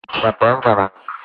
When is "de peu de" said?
0.23-0.75